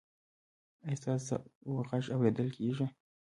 ایا 0.85 0.95
ستاسو 1.01 1.35
غږ 1.87 2.05
اوریدل 2.15 2.47
کیږي؟ 2.57 2.85